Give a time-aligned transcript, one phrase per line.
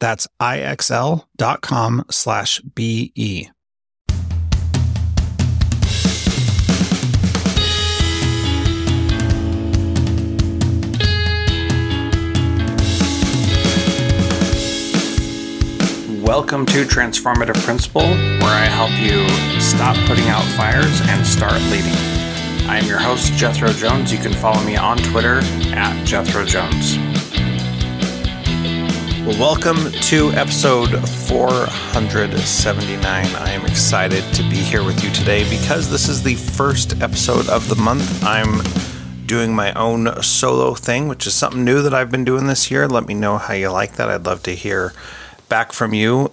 [0.00, 3.50] That's ixl.com slash BE.
[16.22, 19.26] Welcome to Transformative Principal, where I help you
[19.60, 21.94] stop putting out fires and start leading.
[22.68, 24.12] I am your host, Jethro Jones.
[24.12, 25.40] You can follow me on Twitter
[25.74, 27.07] at Jethro Jones.
[29.28, 33.04] Well, welcome to episode 479.
[33.04, 37.46] I am excited to be here with you today because this is the first episode
[37.50, 38.24] of the month.
[38.24, 38.62] I'm
[39.26, 42.88] doing my own solo thing, which is something new that I've been doing this year.
[42.88, 44.08] Let me know how you like that.
[44.08, 44.94] I'd love to hear
[45.50, 46.30] back from you.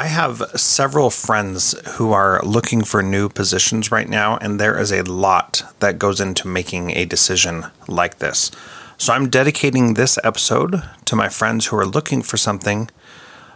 [0.00, 4.92] I have several friends who are looking for new positions right now, and there is
[4.92, 8.50] a lot that goes into making a decision like this.
[8.96, 12.88] So I'm dedicating this episode to my friends who are looking for something.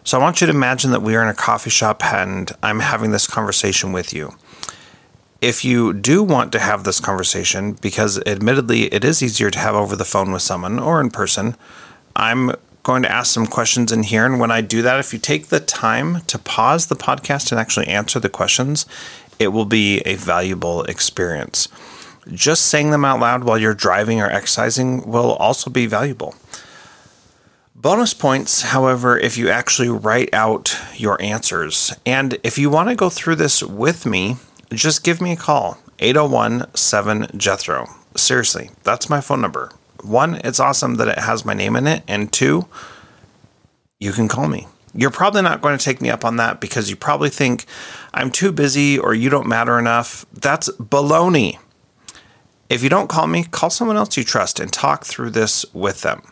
[0.04, 2.80] So I want you to imagine that we are in a coffee shop and I'm
[2.80, 4.34] having this conversation with you.
[5.40, 9.74] If you do want to have this conversation, because admittedly it is easier to have
[9.74, 11.56] over the phone with someone or in person,
[12.14, 12.52] I'm
[12.84, 14.24] going to ask some questions in here.
[14.24, 17.60] And when I do that, if you take the time to pause the podcast and
[17.60, 18.86] actually answer the questions,
[19.38, 21.68] it will be a valuable experience.
[22.30, 26.34] Just saying them out loud while you're driving or exercising will also be valuable.
[27.74, 31.94] Bonus points, however, if you actually write out your answers.
[32.06, 34.36] And if you want to go through this with me,
[34.72, 37.86] just give me a call 801 7 Jethro.
[38.16, 39.70] Seriously, that's my phone number
[40.04, 42.02] one, it's awesome that it has my name in it.
[42.06, 42.66] And two,
[43.98, 44.66] you can call me.
[44.94, 47.64] You're probably not going to take me up on that because you probably think
[48.12, 50.24] I'm too busy or you don't matter enough.
[50.32, 51.58] That's baloney.
[52.68, 56.02] If you don't call me, call someone else you trust and talk through this with
[56.02, 56.22] them.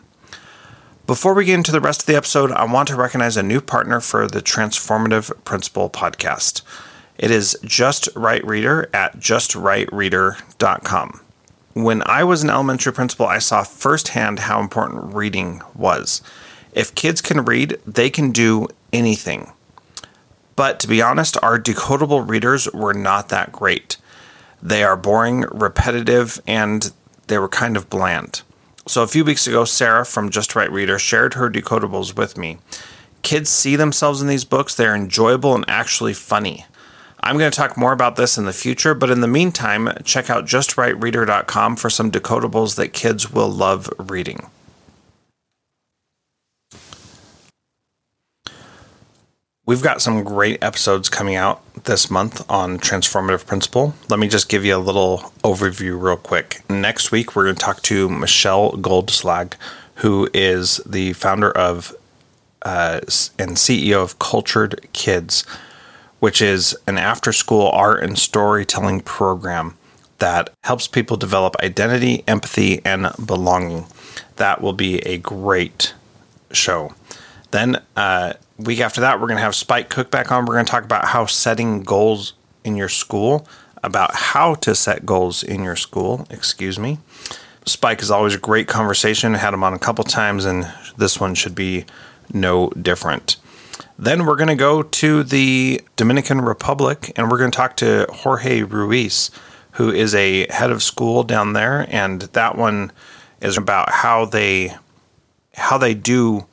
[1.05, 3.59] Before we get into the rest of the episode, I want to recognize a new
[3.59, 6.61] partner for the Transformative Principal podcast.
[7.17, 11.22] It is Just Right Reader at justrightreader.com
[11.73, 16.21] when I was an elementary principal, I saw firsthand how important reading was.
[16.73, 19.51] If kids can read, they can do anything.
[20.55, 23.97] But to be honest, our decodable readers were not that great.
[24.61, 26.91] They are boring, repetitive, and
[27.27, 28.43] they were kind of bland.
[28.85, 32.59] So a few weeks ago, Sarah from Just Right Reader shared her decodables with me.
[33.23, 36.65] Kids see themselves in these books, they're enjoyable and actually funny.
[37.23, 40.29] I'm going to talk more about this in the future, but in the meantime, check
[40.29, 44.47] out justrightreader.com for some decodables that kids will love reading.
[49.65, 53.93] We've got some great episodes coming out this month on Transformative principal.
[54.09, 56.69] Let me just give you a little overview real quick.
[56.69, 59.53] Next week, we're going to talk to Michelle Goldslag,
[59.95, 61.95] who is the founder of
[62.63, 62.99] uh,
[63.39, 65.45] and CEO of Cultured Kids
[66.23, 69.75] which is an after school art and storytelling program
[70.19, 73.85] that helps people develop identity, empathy, and belonging.
[74.37, 75.93] That will be a great
[76.53, 76.95] show.
[77.51, 80.45] Then, uh, week after that, we're going to have Spike Cook back on.
[80.45, 82.31] We're going to talk about how setting goals
[82.63, 83.45] in your school,
[83.83, 86.99] about how to set goals in your school, excuse me.
[87.65, 89.35] Spike is always a great conversation.
[89.35, 91.83] I Had him on a couple times, and this one should be
[92.31, 93.35] no different.
[93.97, 98.07] Then we're going to go to the Dominican Republic and we're going to talk to
[98.11, 99.31] Jorge Ruiz,
[99.71, 101.87] who is a head of school down there.
[101.89, 102.91] And that one
[103.41, 104.75] is about how they
[105.55, 106.47] how they do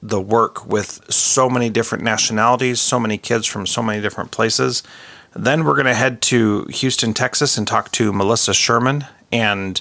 [0.00, 4.82] the work with so many different nationalities, so many kids from so many different places.
[5.34, 9.04] Then we're going to head to Houston, Texas, and talk to Melissa Sherman.
[9.30, 9.80] And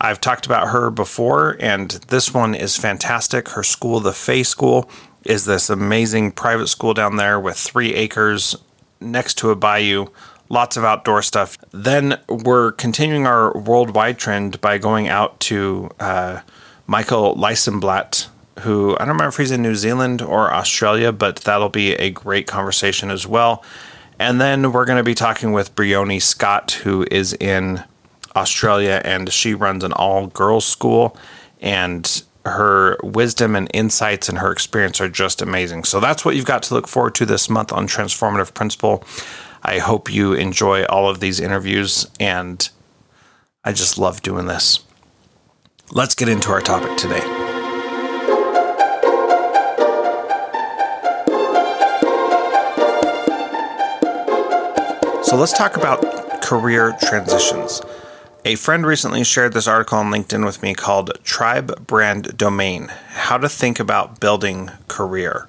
[0.00, 3.50] I've talked about her before, and this one is fantastic.
[3.50, 4.88] Her school, the Fay School,
[5.28, 8.56] is this amazing private school down there with three acres
[9.00, 10.06] next to a bayou,
[10.48, 11.58] lots of outdoor stuff.
[11.72, 16.40] Then we're continuing our worldwide trend by going out to uh,
[16.86, 18.28] Michael Lysenblatt,
[18.60, 22.10] who I don't remember if he's in New Zealand or Australia, but that'll be a
[22.10, 23.62] great conversation as well.
[24.18, 27.84] And then we're going to be talking with Briony Scott, who is in
[28.34, 31.16] Australia and she runs an all girls school.
[31.60, 35.84] And her wisdom and insights and her experience are just amazing.
[35.84, 39.04] So that's what you've got to look forward to this month on Transformative Principal.
[39.62, 42.68] I hope you enjoy all of these interviews, and
[43.64, 44.80] I just love doing this.
[45.90, 47.20] Let's get into our topic today.
[55.22, 57.82] So let's talk about career transitions.
[58.46, 63.38] A friend recently shared this article on LinkedIn with me called Tribe Brand Domain How
[63.38, 65.48] to Think About Building Career.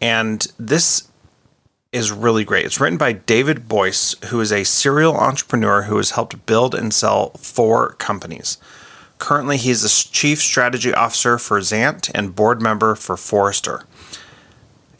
[0.00, 1.08] And this
[1.92, 2.64] is really great.
[2.64, 6.94] It's written by David Boyce, who is a serial entrepreneur who has helped build and
[6.94, 8.56] sell four companies.
[9.18, 13.82] Currently, he's the chief strategy officer for XANT and board member for Forrester.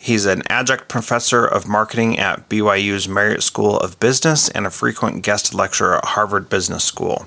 [0.04, 5.24] He's an adjunct professor of marketing at BYU's Marriott School of Business and a frequent
[5.24, 7.24] guest lecturer at Harvard Business School.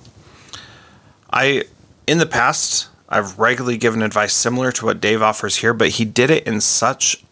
[1.34, 1.64] I,
[2.06, 6.06] in the past, I've regularly given advice similar to what Dave offers here, but he
[6.06, 7.24] did it in such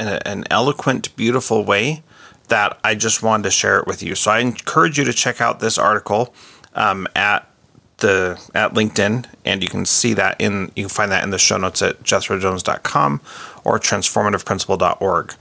[0.00, 2.02] an, an eloquent, beautiful way
[2.48, 4.16] that I just wanted to share it with you.
[4.16, 6.34] So I encourage you to check out this article
[6.74, 7.47] um, at
[7.98, 11.38] the at LinkedIn, and you can see that in you can find that in the
[11.38, 13.20] show notes at jethrojones.com
[13.64, 15.34] or transformativeprincipal.org.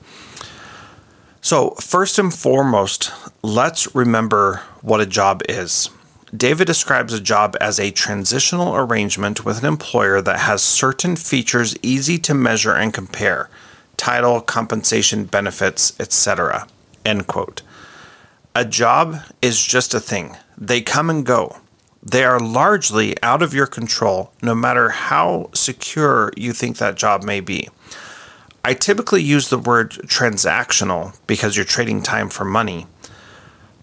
[1.41, 3.11] So, first and foremost,
[3.41, 5.89] let's remember what a job is.
[6.35, 11.77] David describes a job as a transitional arrangement with an employer that has certain features
[11.81, 13.49] easy to measure and compare
[13.95, 16.67] title, compensation, benefits, etc.
[17.05, 17.61] End quote.
[18.53, 21.57] A job is just a thing, they come and go.
[22.09, 27.21] They are largely out of your control, no matter how secure you think that job
[27.21, 27.67] may be.
[28.63, 32.87] I typically use the word transactional because you're trading time for money.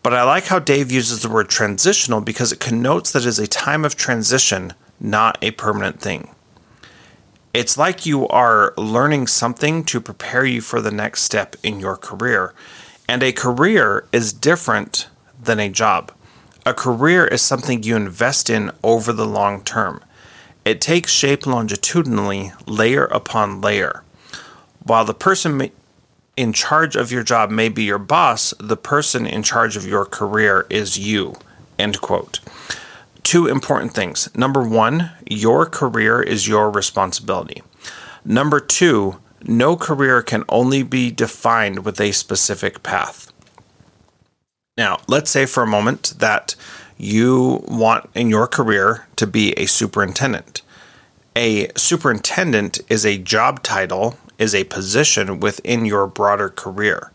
[0.03, 3.39] But I like how Dave uses the word transitional because it connotes that it is
[3.39, 6.31] a time of transition, not a permanent thing.
[7.53, 11.99] It's like you are learning something to prepare you for the next step in your
[11.99, 12.55] career.
[13.07, 16.11] And a career is different than a job.
[16.67, 20.03] A career is something you invest in over the long term.
[20.65, 24.03] It takes shape longitudinally, layer upon layer.
[24.83, 25.71] While the person
[26.39, 30.07] in charge of your job may be your boss, the person in charge of your
[30.07, 31.35] career is you.
[31.79, 32.41] End quote.
[33.23, 34.35] Two important things.
[34.35, 37.63] Number one, your career is your responsibility.
[38.25, 43.31] Number two, no career can only be defined with a specific path.
[44.77, 46.57] Now, let's say for a moment that
[46.99, 50.63] you want in your career to be a superintendent.
[51.37, 57.13] A superintendent is a job title, is a position within your broader career.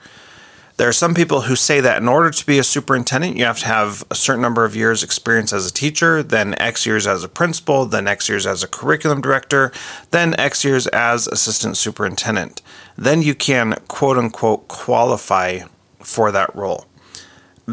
[0.77, 3.59] There are some people who say that in order to be a superintendent, you have
[3.59, 7.25] to have a certain number of years' experience as a teacher, then X years as
[7.25, 9.73] a principal, then X years as a curriculum director,
[10.11, 12.61] then X years as assistant superintendent.
[12.97, 15.63] Then you can quote unquote qualify
[15.99, 16.85] for that role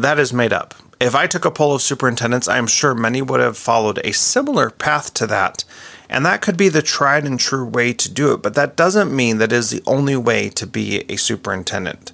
[0.01, 0.73] that is made up.
[0.99, 4.13] If I took a poll of superintendents, I am sure many would have followed a
[4.13, 5.63] similar path to that.
[6.09, 9.15] And that could be the tried and true way to do it, but that doesn't
[9.15, 12.13] mean that is the only way to be a superintendent.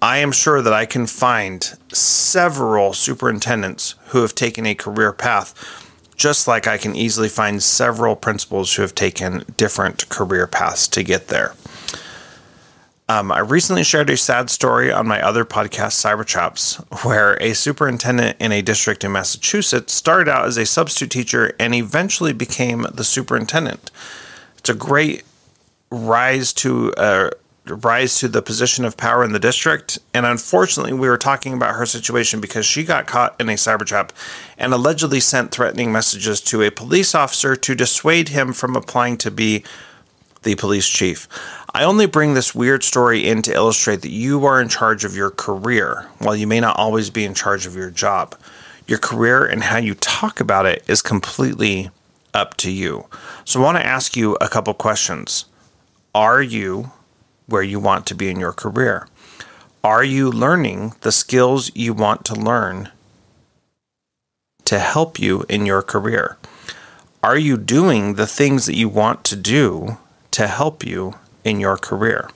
[0.00, 5.52] I am sure that I can find several superintendents who have taken a career path,
[6.16, 11.02] just like I can easily find several principals who have taken different career paths to
[11.02, 11.54] get there.
[13.10, 18.36] Um, I recently shared a sad story on my other podcast, Cyberchops, where a superintendent
[18.38, 23.04] in a district in Massachusetts started out as a substitute teacher and eventually became the
[23.04, 23.90] superintendent.
[24.58, 25.24] It's a great
[25.90, 27.30] rise to a
[27.64, 29.98] rise to the position of power in the district.
[30.14, 33.86] And unfortunately, we were talking about her situation because she got caught in a cyber
[33.86, 34.12] trap
[34.56, 39.30] and allegedly sent threatening messages to a police officer to dissuade him from applying to
[39.30, 39.64] be
[40.48, 41.28] the police chief.
[41.74, 45.14] I only bring this weird story in to illustrate that you are in charge of
[45.14, 48.34] your career, while you may not always be in charge of your job.
[48.86, 51.90] Your career and how you talk about it is completely
[52.32, 53.06] up to you.
[53.44, 55.44] So I want to ask you a couple questions.
[56.14, 56.92] Are you
[57.46, 59.06] where you want to be in your career?
[59.84, 62.90] Are you learning the skills you want to learn
[64.64, 66.38] to help you in your career?
[67.22, 69.98] Are you doing the things that you want to do
[70.32, 72.30] to help you in your career?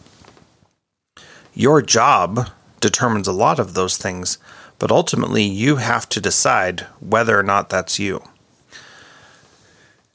[1.54, 4.38] Your job determines a lot of those things,
[4.78, 8.22] but ultimately you have to decide whether or not that's you.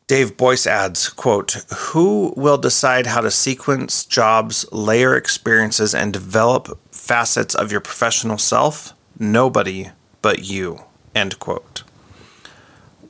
[0.08, 1.58] Dave Boyce adds, quote,
[1.90, 8.38] Who will decide how to sequence jobs, layer experiences, and develop facets of your professional
[8.38, 8.94] self?
[9.20, 9.90] Nobody
[10.22, 10.80] but you.
[11.14, 11.84] End quote.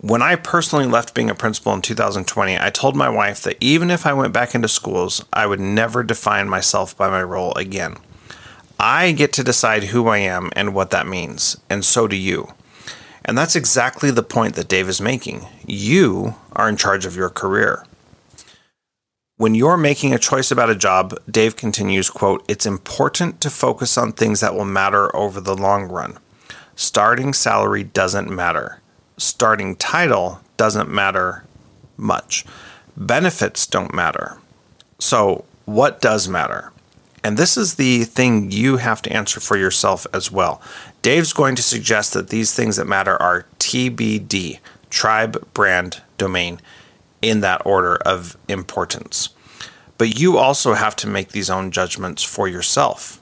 [0.08, 3.92] When I personally left being a principal in 2020, I told my wife that even
[3.92, 7.98] if I went back into schools, I would never define myself by my role again.
[8.80, 12.54] I get to decide who I am and what that means, and so do you.
[13.26, 15.46] And that's exactly the point that Dave is making.
[15.66, 17.84] You are in charge of your career.
[19.36, 23.98] When you're making a choice about a job, Dave continues, quote, "It's important to focus
[23.98, 26.18] on things that will matter over the long run.
[26.78, 28.80] Starting salary doesn't matter.
[29.18, 31.44] Starting title doesn't matter
[31.98, 32.46] much.
[32.96, 34.38] Benefits don't matter.
[35.00, 36.72] So, what does matter?
[37.24, 40.62] And this is the thing you have to answer for yourself as well.
[41.02, 44.60] Dave's going to suggest that these things that matter are TBD,
[44.90, 46.62] tribe, brand, domain,
[47.22, 49.30] in that order of importance.
[49.98, 53.20] But you also have to make these own judgments for yourself.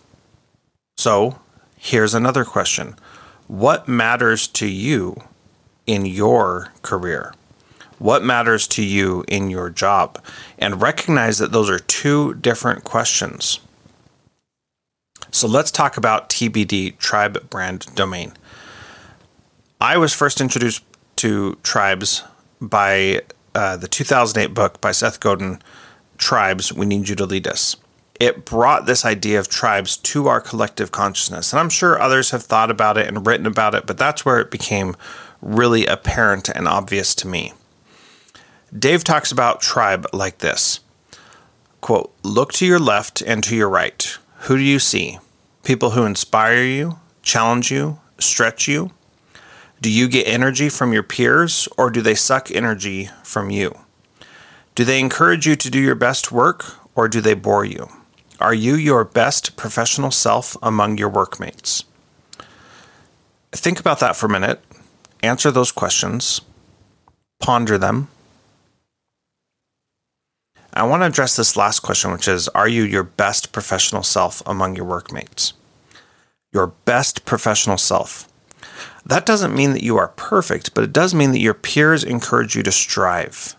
[0.98, 1.40] So,
[1.78, 2.96] here's another question
[3.48, 5.22] What matters to you
[5.88, 7.34] in your career?
[7.98, 10.24] What matters to you in your job?
[10.58, 13.60] And recognize that those are two different questions.
[15.32, 18.34] So let's talk about TBD, Tribe Brand Domain.
[19.82, 20.84] I was first introduced
[21.18, 22.24] to tribes
[22.62, 23.22] by
[23.54, 25.62] uh, the 2008 book by Seth Godin,
[26.18, 27.76] Tribes, We Need You to Lead Us.
[28.20, 31.52] It brought this idea of tribes to our collective consciousness.
[31.52, 34.40] And I'm sure others have thought about it and written about it, but that's where
[34.40, 34.96] it became
[35.46, 37.54] really apparent and obvious to me.
[38.78, 40.82] Dave talks about tribe like this
[41.80, 44.18] quote, Look to your left and to your right.
[44.40, 45.20] Who do you see?
[45.64, 48.92] People who inspire you, challenge you, stretch you?
[49.82, 53.78] Do you get energy from your peers or do they suck energy from you?
[54.74, 57.88] Do they encourage you to do your best work or do they bore you?
[58.40, 61.84] Are you your best professional self among your workmates?
[63.52, 64.65] Think about that for a minute.
[65.26, 66.42] Answer those questions.
[67.40, 68.10] Ponder them.
[70.72, 74.44] I want to address this last question, which is Are you your best professional self
[74.46, 75.54] among your workmates?
[76.54, 78.30] Your best professional self.
[79.04, 82.56] That doesn't mean that you are perfect, but it does mean that your peers encourage
[82.56, 83.56] you to strive.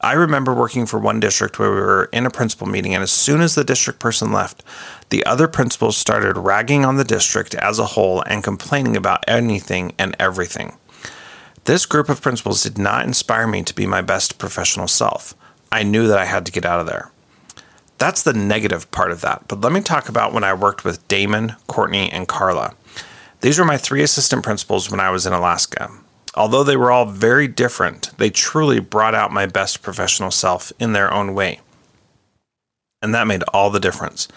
[0.00, 3.10] I remember working for one district where we were in a principal meeting, and as
[3.10, 4.62] soon as the district person left,
[5.08, 9.92] the other principals started ragging on the district as a whole and complaining about anything
[9.98, 10.76] and everything.
[11.64, 15.34] This group of principals did not inspire me to be my best professional self.
[15.72, 17.10] I knew that I had to get out of there.
[17.96, 19.48] That's the negative part of that.
[19.48, 22.74] But let me talk about when I worked with Damon, Courtney, and Carla.
[23.40, 25.90] These were my three assistant principals when I was in Alaska.
[26.34, 30.92] Although they were all very different, they truly brought out my best professional self in
[30.92, 31.60] their own way.
[33.00, 34.28] And that made all the difference.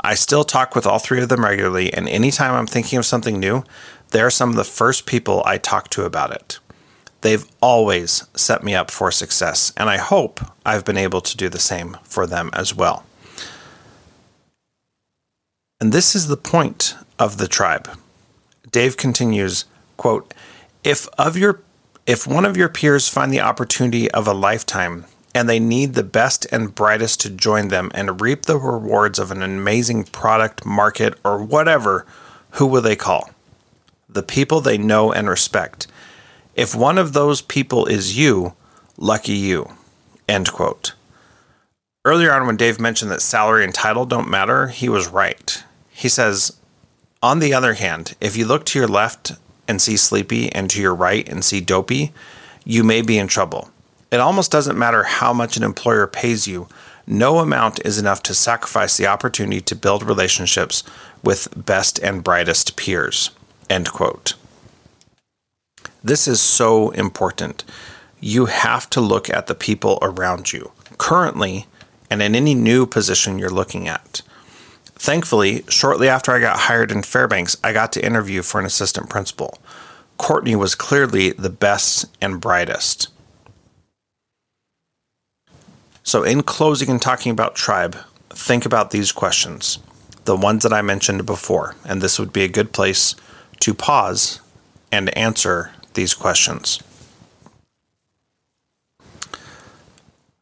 [0.00, 3.40] I still talk with all three of them regularly, and anytime I'm thinking of something
[3.40, 3.64] new,
[4.10, 6.58] they're some of the first people I talk to about it.
[7.22, 11.48] They've always set me up for success, and I hope I've been able to do
[11.48, 13.04] the same for them as well.
[15.80, 17.88] And this is the point of the tribe.
[18.70, 19.64] Dave continues,
[19.96, 20.32] quote,
[20.84, 21.62] if of your
[22.06, 26.04] if one of your peers find the opportunity of a lifetime and they need the
[26.04, 31.18] best and brightest to join them and reap the rewards of an amazing product, market,
[31.24, 32.06] or whatever,
[32.52, 33.30] who will they call?
[34.08, 35.88] The people they know and respect.
[36.56, 38.54] If one of those people is you,
[38.96, 39.74] lucky you.
[40.26, 40.94] End quote.
[42.04, 45.62] Earlier on, when Dave mentioned that salary and title don't matter, he was right.
[45.90, 46.56] He says,
[47.22, 49.32] on the other hand, if you look to your left
[49.68, 52.12] and see sleepy and to your right and see dopey,
[52.64, 53.70] you may be in trouble.
[54.10, 56.68] It almost doesn't matter how much an employer pays you,
[57.06, 60.82] No amount is enough to sacrifice the opportunity to build relationships
[61.22, 63.30] with best and brightest peers.
[63.70, 64.34] End quote.
[66.06, 67.64] This is so important.
[68.20, 71.66] You have to look at the people around you, currently,
[72.08, 74.22] and in any new position you're looking at.
[74.84, 79.10] Thankfully, shortly after I got hired in Fairbanks, I got to interview for an assistant
[79.10, 79.58] principal.
[80.16, 83.08] Courtney was clearly the best and brightest.
[86.04, 87.96] So, in closing and talking about tribe,
[88.30, 89.80] think about these questions,
[90.24, 93.16] the ones that I mentioned before, and this would be a good place
[93.58, 94.40] to pause
[94.92, 96.80] and answer these questions.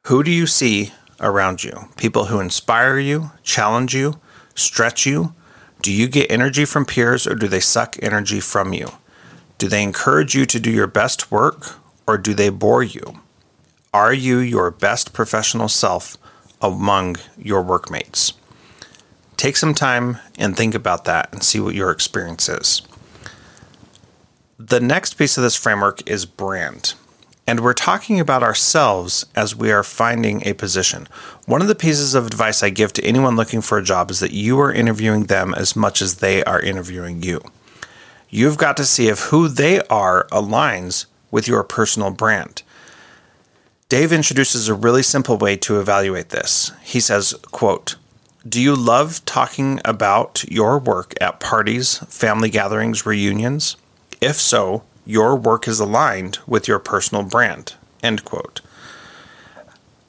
[0.08, 1.88] Who do you see around you?
[1.96, 4.20] People who inspire you, challenge you,
[4.54, 5.32] stretch you?
[5.80, 8.88] Do you get energy from peers or do they suck energy from you?
[9.56, 13.20] Do they encourage you to do your best work or do they bore you?
[13.94, 16.18] Are you your best professional self
[16.61, 18.34] among your workmates?
[19.37, 22.82] Take some time and think about that and see what your experience is.
[24.58, 26.94] The next piece of this framework is brand.
[27.44, 31.08] And we're talking about ourselves as we are finding a position.
[31.46, 34.20] One of the pieces of advice I give to anyone looking for a job is
[34.20, 37.40] that you are interviewing them as much as they are interviewing you.
[38.30, 42.62] You've got to see if who they are aligns with your personal brand.
[43.88, 46.70] Dave introduces a really simple way to evaluate this.
[46.80, 47.96] He says, quote,
[48.49, 53.76] "Do you love talking about your work at parties, family gatherings, reunions?
[54.24, 58.62] If so, your work is aligned with your personal brand." End quote.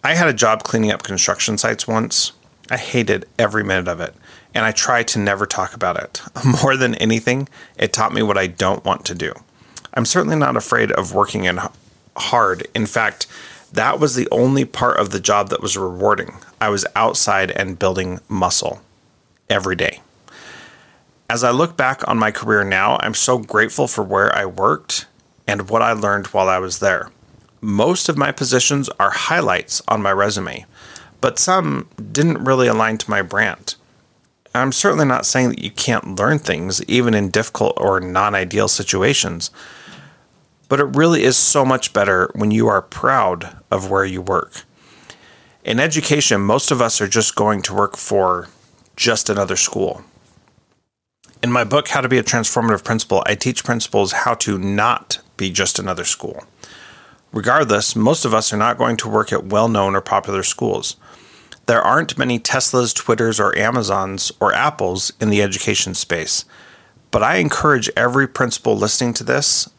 [0.06, 2.32] I had a job cleaning up construction sites once.
[2.72, 4.16] I hated every minute of it,
[4.54, 6.22] and I try to never talk about it.
[6.64, 9.34] More than anything, it taught me what I don't want to do.
[9.94, 11.60] I'm certainly not afraid of working in
[12.16, 12.68] hard.
[12.74, 13.28] In fact,
[13.74, 16.36] that was the only part of the job that was rewarding.
[16.62, 18.82] I was outside and building muscle
[19.50, 20.00] every day.
[21.28, 25.08] As I look back on my career now, I'm so grateful for where I worked
[25.48, 27.10] and what I learned while I was there.
[27.62, 30.68] Most of my positions are highlights on my resume,
[31.22, 33.74] but some didn't really align to my brand.
[34.54, 38.68] I'm certainly not saying that you can't learn things, even in difficult or non ideal
[38.68, 39.50] situations.
[40.70, 44.64] But it really is so much better when you are proud of where you work.
[45.64, 48.48] In education, most of us are just going to work for
[48.96, 50.04] just another school.
[51.46, 55.20] In my book, How to Be a Transformative Principal, I teach principals how to not
[55.38, 56.44] be just another school.
[57.32, 60.96] Regardless, most of us are not going to work at well known or popular schools.
[61.68, 66.46] There aren't many Teslas, Twitters, or Amazons or Apples in the education space.
[67.12, 69.70] But I encourage every principal listening to this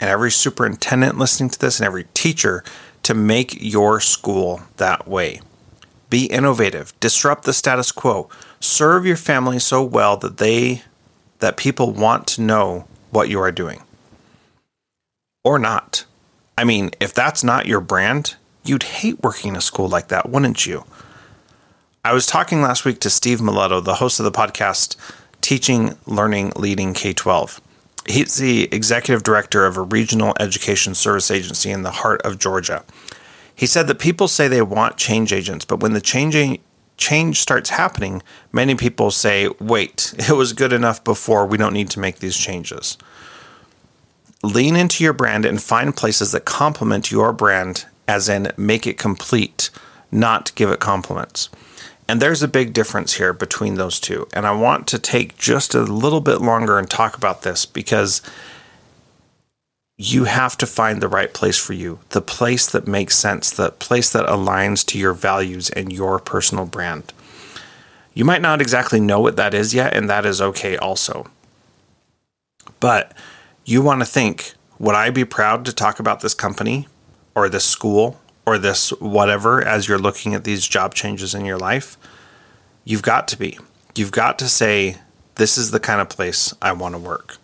[0.00, 2.64] and every superintendent listening to this and every teacher
[3.04, 5.40] to make your school that way.
[6.10, 10.82] Be innovative, disrupt the status quo, serve your family so well that they
[11.42, 13.82] that people want to know what you are doing.
[15.44, 16.06] Or not.
[16.56, 20.30] I mean, if that's not your brand, you'd hate working in a school like that,
[20.30, 20.84] wouldn't you?
[22.04, 24.96] I was talking last week to Steve Miletto, the host of the podcast
[25.42, 27.60] Teaching, Learning, Leading K 12
[28.06, 32.84] he's the executive director of a regional education service agency in the heart of Georgia.
[33.54, 36.34] He said that people say they want change agents, but when the change
[37.02, 41.46] change starts happening, many people say, "Wait, it was good enough before.
[41.46, 42.96] We don't need to make these changes."
[44.44, 48.98] Lean into your brand and find places that complement your brand, as in make it
[48.98, 49.70] complete,
[50.10, 51.48] not give it compliments.
[52.08, 54.26] And there's a big difference here between those two.
[54.32, 58.20] And I want to take just a little bit longer and talk about this because
[60.04, 63.70] you have to find the right place for you, the place that makes sense, the
[63.70, 67.12] place that aligns to your values and your personal brand.
[68.12, 71.30] You might not exactly know what that is yet, and that is okay also.
[72.80, 73.12] But
[73.64, 76.88] you want to think would I be proud to talk about this company
[77.36, 81.58] or this school or this whatever as you're looking at these job changes in your
[81.58, 81.96] life,
[82.84, 83.56] you've got to be.
[83.94, 84.96] You've got to say,
[85.36, 87.36] this is the kind of place I want to work.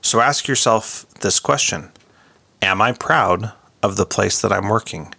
[0.00, 1.91] So ask yourself this question
[2.62, 5.12] Am I proud of the place that I'm working?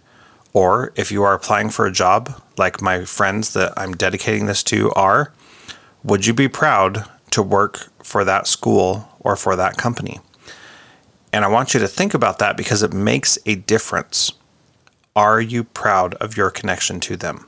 [0.54, 4.62] Or if you are applying for a job, like my friends that I'm dedicating this
[4.64, 5.30] to are,
[6.02, 10.20] would you be proud to work for that school or for that company?
[11.34, 14.32] And I want you to think about that because it makes a difference
[15.14, 17.46] are you proud of your connection to them?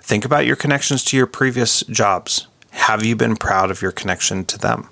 [0.00, 2.46] Think about your connections to your previous jobs.
[2.72, 4.88] Have you been proud of your connection to them?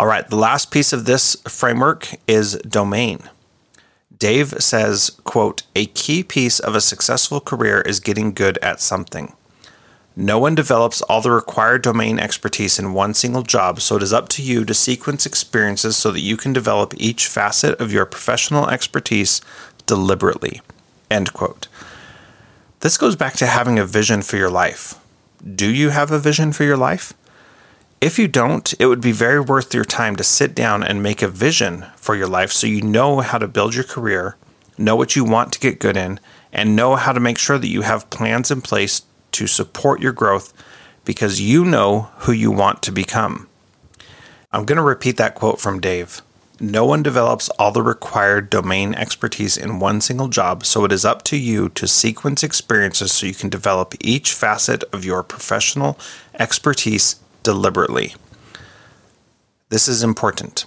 [0.00, 3.18] All right, the last piece of this framework is domain.
[4.16, 9.34] Dave says, quote, a key piece of a successful career is getting good at something.
[10.16, 14.10] No one develops all the required domain expertise in one single job, so it is
[14.10, 18.06] up to you to sequence experiences so that you can develop each facet of your
[18.06, 19.42] professional expertise
[19.84, 20.62] deliberately.
[21.10, 21.68] End quote.
[22.80, 24.94] This goes back to having a vision for your life.
[25.44, 27.12] Do you have a vision for your life?
[28.00, 31.20] If you don't, it would be very worth your time to sit down and make
[31.20, 34.36] a vision for your life so you know how to build your career,
[34.78, 36.18] know what you want to get good in,
[36.50, 40.12] and know how to make sure that you have plans in place to support your
[40.12, 40.54] growth
[41.04, 43.46] because you know who you want to become.
[44.50, 46.22] I'm going to repeat that quote from Dave.
[46.58, 51.04] No one develops all the required domain expertise in one single job, so it is
[51.04, 55.98] up to you to sequence experiences so you can develop each facet of your professional
[56.38, 58.14] expertise deliberately.
[59.68, 60.66] This is important.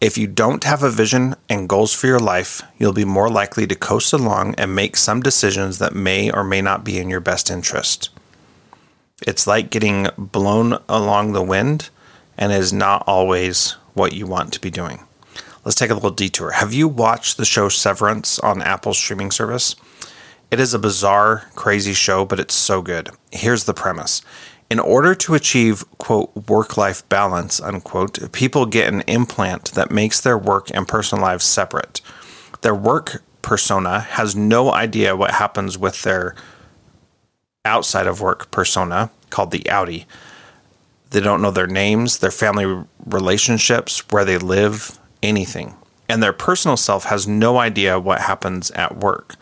[0.00, 3.66] If you don't have a vision and goals for your life, you'll be more likely
[3.66, 7.20] to coast along and make some decisions that may or may not be in your
[7.20, 8.10] best interest.
[9.26, 11.88] It's like getting blown along the wind
[12.36, 15.04] and is not always what you want to be doing.
[15.64, 16.50] Let's take a little detour.
[16.50, 19.76] Have you watched the show Severance on Apple's streaming service?
[20.50, 23.08] It is a bizarre, crazy show, but it's so good.
[23.32, 24.20] Here's the premise
[24.70, 30.20] in order to achieve, quote, work life balance, unquote, people get an implant that makes
[30.20, 32.00] their work and personal lives separate.
[32.62, 36.34] Their work persona has no idea what happens with their
[37.64, 40.06] outside of work persona, called the outie.
[41.10, 45.74] They don't know their names, their family relationships, where they live, anything.
[46.08, 49.36] And their personal self has no idea what happens at work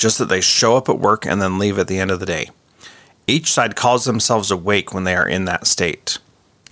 [0.00, 2.26] just that they show up at work and then leave at the end of the
[2.26, 2.48] day.
[3.26, 6.18] Each side calls themselves awake when they are in that state.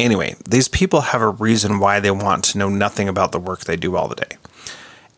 [0.00, 3.60] Anyway, these people have a reason why they want to know nothing about the work
[3.60, 4.36] they do all the day.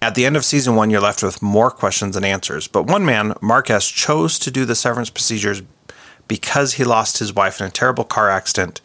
[0.03, 2.67] At the end of season one, you're left with more questions than answers.
[2.67, 5.63] But one man, Mark S., chose to do the severance procedures
[6.27, 8.81] because he lost his wife in a terrible car accident,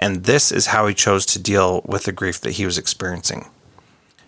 [0.00, 3.48] and this is how he chose to deal with the grief that he was experiencing.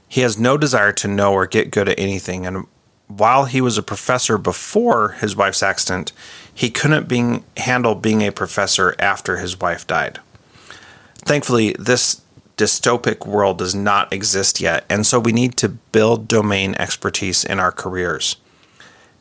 [0.09, 2.67] He has no desire to know or get good at anything, and
[3.09, 6.13] while he was a professor before his wife's accident,
[6.53, 10.19] he couldn't being, handle being a professor after his wife died.
[11.25, 12.21] Thankfully, this
[12.57, 17.61] dystopic world does not exist yet, and so we need to build domain expertise in
[17.61, 18.37] our careers.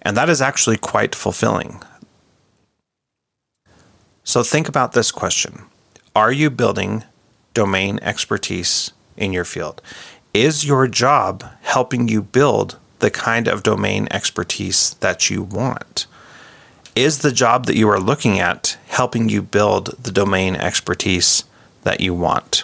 [0.01, 1.81] And that is actually quite fulfilling.
[4.23, 5.63] So think about this question
[6.15, 7.03] Are you building
[7.53, 9.81] domain expertise in your field?
[10.33, 16.07] Is your job helping you build the kind of domain expertise that you want?
[16.95, 21.43] Is the job that you are looking at helping you build the domain expertise
[21.83, 22.63] that you want?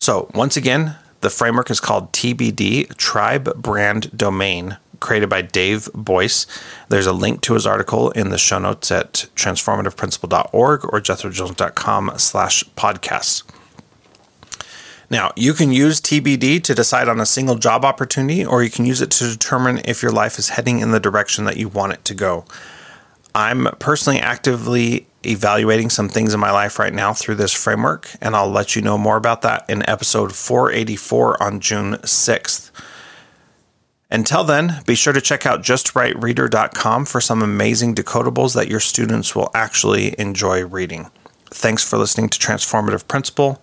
[0.00, 6.46] So, once again, the framework is called TBD, Tribe Brand Domain, created by Dave Boyce.
[6.90, 12.62] There's a link to his article in the show notes at transformativeprincipal.org or jethrojones.com slash
[12.76, 13.42] podcast.
[15.14, 18.84] Now, you can use TBD to decide on a single job opportunity, or you can
[18.84, 21.92] use it to determine if your life is heading in the direction that you want
[21.92, 22.44] it to go.
[23.32, 28.34] I'm personally actively evaluating some things in my life right now through this framework, and
[28.34, 32.72] I'll let you know more about that in episode 484 on June 6th.
[34.10, 39.36] Until then, be sure to check out justrightreader.com for some amazing decodables that your students
[39.36, 41.08] will actually enjoy reading.
[41.50, 43.62] Thanks for listening to Transformative Principal.